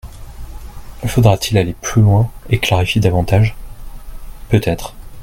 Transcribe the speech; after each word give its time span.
Faudra-t-il 1.05 1.59
aller 1.59 1.75
plus 1.79 2.01
loin 2.01 2.31
et 2.49 2.57
clarifier 2.57 2.99
davantage? 2.99 3.55
Peut-être. 4.49 4.95